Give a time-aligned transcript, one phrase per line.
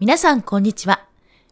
[0.00, 1.06] 皆さん、こんにちは。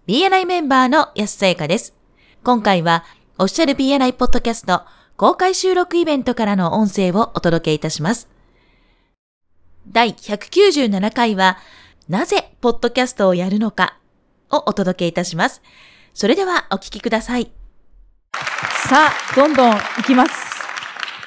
[0.09, 1.95] BNI メンバーの安さやかです。
[2.43, 3.05] 今回は、
[3.39, 4.83] オフィシャル BNI ポッドキャスト
[5.17, 8.29] 公開収録イベントからの音声をお届けいたします。
[9.87, 11.59] 第197回は、
[12.09, 13.97] なぜポッドキャストをやるのか
[14.51, 15.63] をお届けいたします。
[16.13, 17.53] それではお聞きください。
[18.89, 20.33] さあ、どんどん行きます。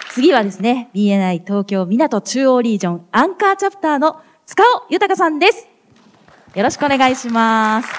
[0.09, 5.75] 次はですね、BNI 東京港中央リージョンアンカーチャプターの塚尾豊さんです。
[6.55, 7.90] よろしくお願いします。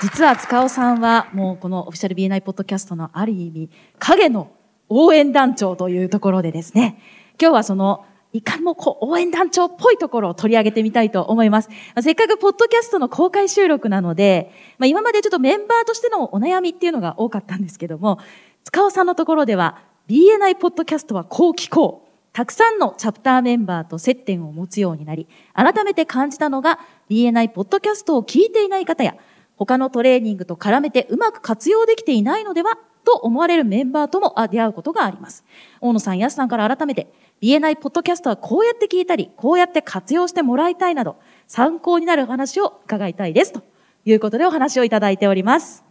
[0.00, 4.50] 実は塚尾さんはもうこのオフィシャル BNI ポッドキャストのある意味影の
[4.88, 6.98] 応援団長というところでですね、
[7.38, 11.68] 今日はそのいかにもこう応援団長っぽいところを取り上げてみたいと思います。
[12.00, 18.18] せっかくポッドキャストの公開収録なので、まあ、今までちょっとメンバーとしてのお悩みっていうのが多かったんですけども、
[18.64, 22.07] 塚尾さんのところでは BNI ポッドキャストはこう聞こう。
[22.38, 26.78] たくさんのチャプターメンバーと接点を持つようになり、改めて感じたのが
[27.10, 29.16] BNI ポッドキャストを聞いていない方や、
[29.56, 35.44] 他のトレーニングと絡めてうまく活用できていないのではと思われるメンバーとも出会うことがあります。
[35.80, 41.16] 大野さん、安さんから改めて、BNI ポッドキャストはこうやって聞いたり、こうやって活用してもらいたいなど、
[41.48, 43.52] 参考になる話を伺いたいです。
[43.52, 43.62] と
[44.04, 45.82] いうことでお話をいただいております。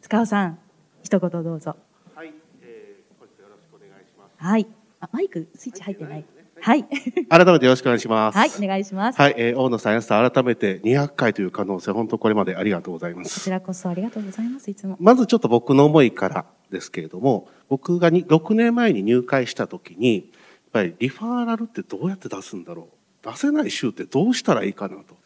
[0.00, 0.58] 塚尾さん、
[1.02, 1.76] 一言どうぞ。
[2.14, 4.42] はい、えー、よろしくお願いします。
[4.42, 4.79] はい。
[5.00, 6.24] あ、マイクスイッチ入ってない。
[6.62, 6.84] はい。
[7.30, 8.38] 改めてよろしくお願いします。
[8.38, 9.18] はい、お願いします。
[9.18, 13.40] はい、えー、大野さん、安さん、改めて200回という可能性、本当これまでありがとうございまこす。
[13.40, 14.70] ちらこそありがとうございます。
[14.70, 14.96] いつも。
[15.00, 20.24] まずちょっと僕の思いからですけれども、僕がに6年前に入会した時に、やっ
[20.72, 22.88] ぱりリファーラルってどうやって出すんだろ
[23.24, 25.16] う出せない州ってどうしたらいいかなと。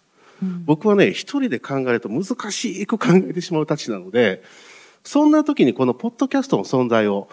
[0.43, 4.43] うん僕はね、一人で考えると難しく考えてしまうたちなので、
[5.03, 7.29] そんな時にこのポッドキャストの存在を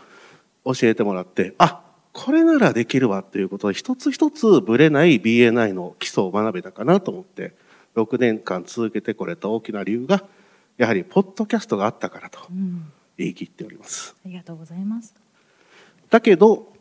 [0.66, 1.82] 教えてもらって、あ、
[2.14, 7.54] これならできるわということで、一つ一つぶれない BNI の基礎を学べたかなと思って、
[7.96, 10.24] 6年間続けてこれた大きな理由が、
[10.78, 12.92] やはりポッドキャストがあったからとうん。
[13.18, 14.16] 言い切っております。
[14.26, 15.14] ありがとうございます。
[16.10, 16.74] だけど、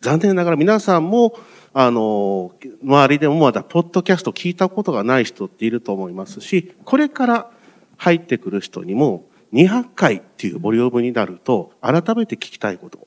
[0.00, 1.38] 残念ながら皆さんも、
[1.72, 2.52] あの、
[2.82, 7.50] 周りでもまだポッドキャスト聞いたことがない人っていると思いますし、これから
[7.96, 13.06] 入ってくる人にも、200回っていうボリュームになると、改めて聞きたいこと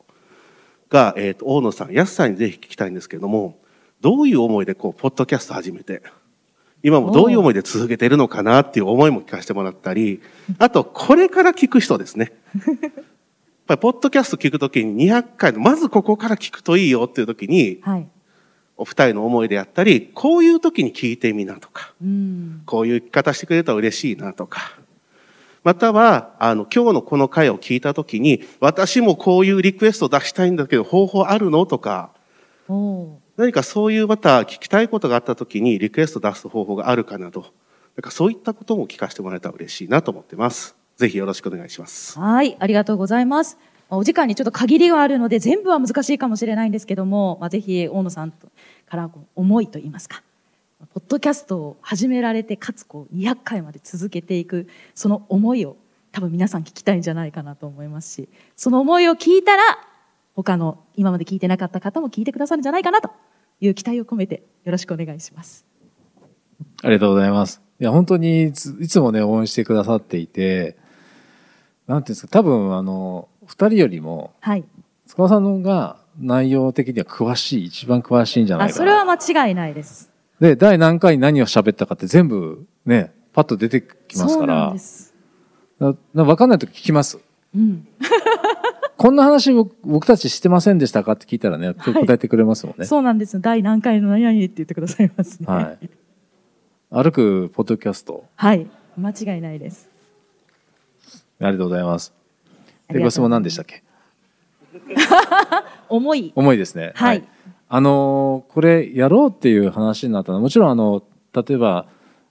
[0.89, 3.59] が、えっ、と、大野さん、安さんにぜひ聞きたいんですけども、
[4.01, 6.01] どういう思いでこう、ポッドキャスト始めて、
[6.83, 10.21] 今もどういう思いで続けてるのかなっていう思いも聞かせてもらったり、
[10.59, 12.33] あと、これから聞く人ですね。
[12.55, 12.91] やっ
[13.67, 18.07] ぱり、ポッドキャスト聞くときに200回の、まずここから聞くといいよっていうときに、はい。
[18.79, 22.61] お二人の思いであったり、こういうときに聞いてみなとか、うん。
[22.65, 24.77] こういう聞き方してくれたら嬉しいなとか、
[25.67, 31.66] または、あの、今日のこの回を聞いたときに、私もこういうリクエスト出したいんだけど、方法あるの？
[31.66, 32.11] とか、
[33.35, 37.47] 何かそういうまた聞きたいことがあったときにリクエスト出す方法があるかなど、な
[38.00, 40.77] んかそういったことも聞かせてもらえたら嬉しいなと思ってます。
[40.95, 42.22] ぜひよろしくお願いしますー。。
[42.22, 43.57] はい、ありがとうございます。
[43.89, 48.47] お時間にちょっと限りがあるので、全部は難しいかもしれないんですけども、まあ、ぜひ大野さんと
[48.89, 50.23] からこう思いといいますか、
[50.79, 55.75] ポッドキャストを始められて、かつこう200回まで続けていく、その思いを
[56.11, 59.63] 多分皆さん聞きたいんじゃないかなと思いますし、その思いを聞いたら、
[60.35, 63.09] 他の今まで聞いてなかった方も聞いてくださるんじゃないかなと
[63.59, 65.65] いう期待を込めてよろしくお願いします。
[66.83, 67.61] ありがとうございます。
[67.79, 70.77] いや、本当にいついつもね、応援してくださっていて、
[71.88, 74.63] なんていうんですか、多分、あの、二人よりも、はい。
[75.07, 78.77] 塚尾さんの方が内容的には詳しい、一番詳しいんじゃないあ、かな。
[78.77, 80.11] それは間違いないです。
[80.39, 85.13] で、第何回に何を喋ったかって全部ね、パッと出てきますからで、す。
[85.79, 87.19] なな分かんないと聞きます。
[87.55, 87.87] うん。
[88.97, 92.85] こんな話僕僕たち知ってませんでしたかって聞いたらね、答えてくれますもんね。
[92.85, 93.39] そうなんです。
[93.39, 95.45] 第何回の何々って言ってくださいますね。
[95.47, 95.89] はい。
[96.89, 98.67] 歩くポッドキャスト、はい。
[98.97, 99.89] 間違いないです。
[101.39, 102.13] ありがとうございます。
[102.89, 103.83] で、ご質問何でしたっけ？
[105.89, 106.31] 重い。
[106.35, 106.93] 重いですね。
[106.95, 107.23] はい。
[107.69, 111.03] あのーこれやろうっていう話になったのはもちろんあの
[111.33, 111.87] 例えば、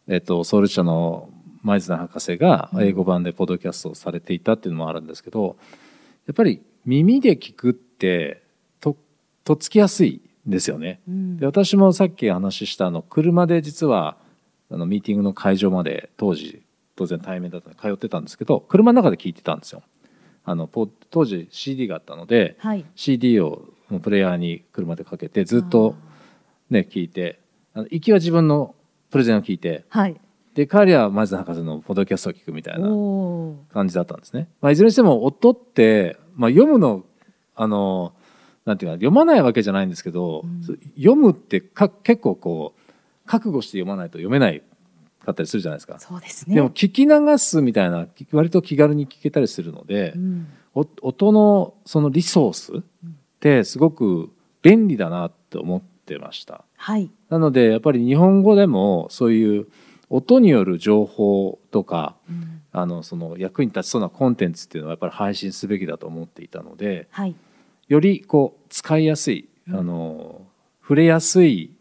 [0.09, 1.31] えっと、ソウル社の
[1.63, 5.57] 前綱博士が英語版でポッドキャストをされていたっていうのもあるんですけど
[6.27, 8.43] やっぱり耳で聞くって
[8.81, 8.97] と
[9.45, 11.01] とっつきやすいんですよね。
[11.09, 14.17] うんで私もさっき話したあの車で実は
[14.71, 16.63] あのミーティングの会場まで当時
[16.95, 19.83] 当然対面だったので通ってたんですけど車の中で聞いてたんですよ。
[20.45, 22.85] あのポ当時 CD があったのではい。
[22.95, 23.63] CD を
[24.03, 25.95] プレイヤーに車でかけてずっと
[26.71, 27.41] ね聞いて
[27.75, 28.75] あの行きは自分の
[29.11, 29.85] プレゼンを聞いて。
[29.89, 30.21] はい。
[30.55, 32.89] で帰りは前津博士のポッドキャストを聞くみたいな
[33.75, 34.49] 感じだったんですね。
[34.63, 37.05] まあ、いずれにしても音って、まあ、読むの
[37.55, 38.15] あの
[38.65, 40.63] なんていうか読まないわけじゃないんですけど、うん
[40.97, 42.93] 読むってか結構こう
[43.27, 44.63] 覚悟して読まないと読めない
[45.27, 45.99] かったりするじゃないですか。
[45.99, 46.55] そうですね。
[46.55, 52.83] でも聞き流すみたいな割と気軽に聞けたりするので、うんお音のそのリソースっ
[53.47, 54.31] てすごく
[54.63, 56.65] 便利だなって思ってました。
[56.77, 57.09] はい。
[57.29, 59.69] なのでやっぱり日本語でもそういう
[60.11, 67.35] 音による情報とかうんあのその役に立ちそうなコンテンツっていうのはやっぱり配信すべきだと思っていたのではい。
[67.89, 70.43] よりこう使いやすいあの
[70.83, 71.73] 触れやすい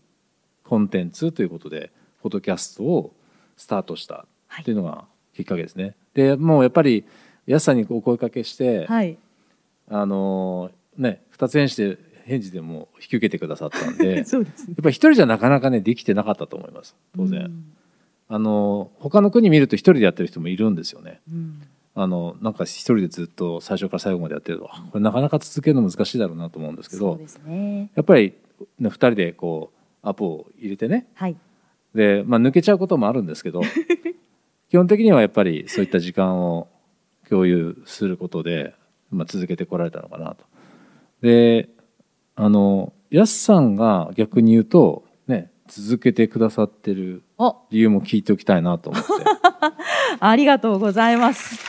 [0.63, 1.91] コンテンツということで
[2.21, 3.13] ポッドキャストを
[3.57, 4.25] スタートした
[4.61, 5.95] っていうのがきっかけですね。
[6.13, 7.05] でもうやっぱり
[7.47, 9.17] 安さんにお声かけして、はい。
[9.89, 14.75] あのね二つ返事で返事でも引き受けてくださったんでやっ そうですね。
[14.81, 17.41] ぱり一人じゃなかなかねできてなかったと思います当然。
[17.41, 17.71] うん
[18.27, 21.21] あの他の国見ると一人でやってる人もいるんですよね。
[21.31, 21.61] うん
[21.97, 27.91] あのなんか一人でずっと最初から最後までやってるとあこれなかなか続けるの難しいだろうなと思うんですけどね。
[27.93, 28.33] やっぱり、
[28.79, 29.71] ね、2人でこ
[30.03, 31.35] うアポを入れてねはい。
[31.93, 33.61] で、まあ、抜けちゃうこともあるんですけど
[34.69, 36.67] 基本的にはやっぱりそういった時間を
[37.29, 38.73] 共有することで、
[39.11, 40.43] まあ、続けてこられたのかなと。
[41.25, 41.69] で
[42.35, 49.09] あのやすさんが逆に言うとね続けてくださってるお、理由も聞いておきたいなと思って。
[50.19, 51.59] ありがとうございます。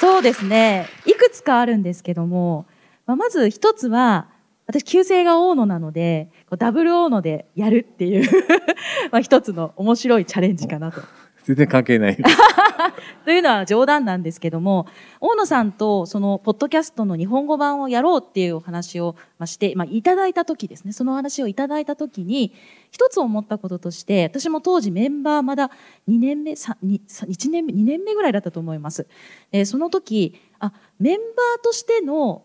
[0.00, 0.86] そうですね。
[1.06, 2.66] いくつかあるんですけども、
[3.06, 4.28] まあ、まず一つは、
[4.66, 6.28] 私、旧姓が大野なので、
[6.58, 8.28] ダブル大野でやるっていう
[9.12, 11.00] まあ一つの面白いチャレンジかなと。
[11.44, 12.16] 全然関係ない。
[13.24, 14.86] というのは冗談なんですけども、
[15.20, 22.52] 大野さんとそのポッドキャストの日本語版をやろうっていうお話をして、まあ、いただいた時ですね、その話をいただいた時に、
[22.90, 25.70] 一つ思ったこととして、私も当時メンバーまだ
[26.08, 29.06] 2年目、1年目、2年目ぐらいだったと思います。
[29.50, 32.42] でその時、あ、メンバーとしての、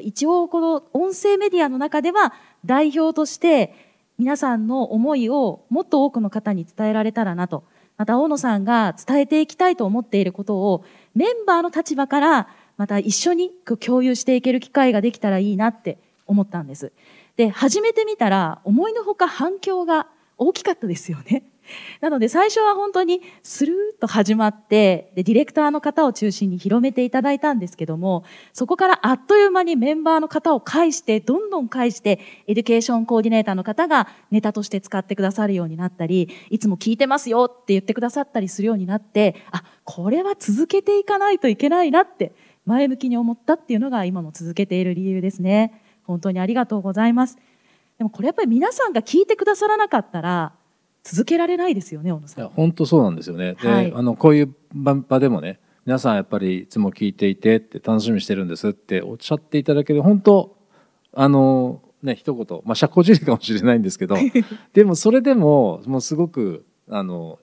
[0.00, 2.32] 一応この音声メディアの中では
[2.64, 3.74] 代表として
[4.18, 7.64] 皆さんの思いをもっと多くの方に伝えられたらなと。
[8.00, 12.48] また大野さんが伝えていきたいと思っていることをメンバーの立場から
[12.78, 16.92] また一緒に共有していける機会ができたらいいなって思ったんです。
[17.36, 20.06] で、始めてみたら思いのほか反響が
[20.38, 21.42] 大きかったですよね。
[22.00, 42.34] なので最初は本当にスルーッと始まって、で、ディレクターの方を中心に広めていただいたんですけども、そこからあっという間にメンバーの方を介して、どんどん介して、エデュケーションコーディネーターの方がネタとして使ってくださるようになったり、いつも聞いてますよって言ってくださったりするようになって、あ、これは続けていかないといけないなって、
[42.66, 45.82] 前向きに思ったっていうのが今も続けている理由ですね。
[46.04, 47.38] 本当にありがとうございます。
[47.98, 50.54] でもこれやっぱり皆さんが聞いてくださらなかったら、
[51.02, 52.44] 続けられないですよね、小野さん。
[52.44, 53.54] いや本当そうなんですよね。
[53.54, 60.56] で、はいあのこういう場場でもね皆さんやっぱりいつも聞いていてって楽しみにしてるんですっておっしゃっていただける本当
[61.14, 64.16] あのね一言まあ社交辞令かもしれないんですけど
[64.72, 67.38] でもそれでももうすごくあの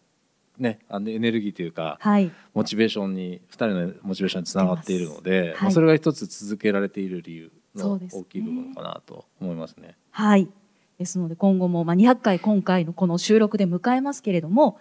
[0.57, 2.31] ねあのエネルギーというかはい。
[2.53, 9.95] モチベーションに2人のモチベーションにつながっているので、はいまあ、それが一つ続けられている理由の大きい部分かなと思いますね。
[10.11, 10.47] はい。
[10.97, 14.79] ですので今後も、まあ、200回今回のこの収録で迎えますけれども、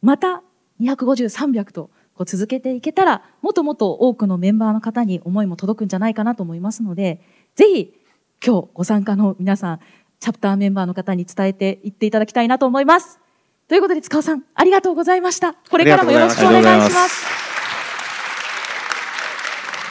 [0.00, 0.42] また
[0.80, 7.20] 250、300とこう続けていけたら、もっともっと多くのメンバーの方に思いも届くんじゃないかなと思いますので、
[7.56, 7.94] ぜひ
[8.44, 9.80] 今日ご参加の皆さん、
[10.20, 13.18] チャプターメンバーの方に伝えていっていただきたいなと思います。
[13.66, 15.54] ということで塚尾さん、ありがとうございました。
[15.54, 16.94] これからもよろしくお願いし。
[16.94, 17.33] ます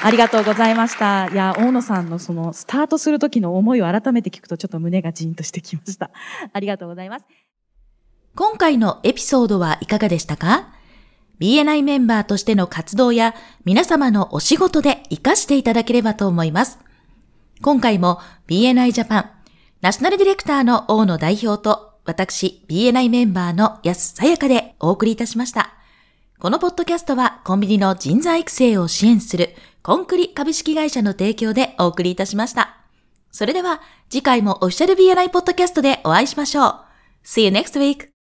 [0.06, 1.30] ありがとうございました。
[1.32, 6.12] いや、大野さんのそのスタートする時の思いを改めて聞くとちょっと胸がジーンとしてきました。
[6.52, 7.26] ありがとうございます。
[8.36, 10.74] 今回のエピソードはいかがでしたか
[11.40, 13.34] ?BNI メンバーとしての活動や
[13.64, 16.80] 皆様のお仕事で活かしていただければと思います。
[17.62, 19.30] 今回も BNI ジャパン
[19.80, 25.74] ナショナルディレクターの大野代表と私 BNI メンバーの安さやかでお送りいたしました。
[26.44, 32.80] このポッドキャストはコンビニの人材育成を支援するコンクリ株式会社の提供でお送りいたしました。
[33.32, 36.80] それでは次回もオフィシャル BNI ポッドキャストでお会いしましょう。
[37.24, 38.13] See you next week!